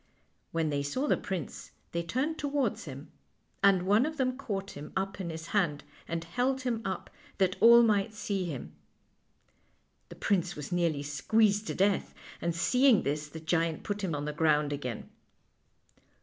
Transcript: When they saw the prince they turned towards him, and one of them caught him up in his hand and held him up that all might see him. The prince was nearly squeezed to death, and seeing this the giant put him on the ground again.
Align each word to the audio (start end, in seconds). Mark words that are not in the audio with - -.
When 0.51 0.71
they 0.71 0.81
saw 0.81 1.07
the 1.07 1.15
prince 1.15 1.73
they 1.91 2.01
turned 2.01 2.39
towards 2.39 2.85
him, 2.85 3.11
and 3.63 3.83
one 3.83 4.07
of 4.07 4.17
them 4.17 4.35
caught 4.35 4.71
him 4.71 4.91
up 4.97 5.21
in 5.21 5.29
his 5.29 5.45
hand 5.49 5.83
and 6.07 6.23
held 6.23 6.61
him 6.61 6.81
up 6.83 7.11
that 7.37 7.55
all 7.59 7.83
might 7.83 8.15
see 8.15 8.45
him. 8.45 8.73
The 10.09 10.15
prince 10.15 10.55
was 10.55 10.71
nearly 10.71 11.03
squeezed 11.03 11.67
to 11.67 11.75
death, 11.75 12.15
and 12.41 12.55
seeing 12.55 13.03
this 13.03 13.27
the 13.27 13.39
giant 13.39 13.83
put 13.83 14.03
him 14.03 14.15
on 14.15 14.25
the 14.25 14.33
ground 14.33 14.73
again. 14.73 15.07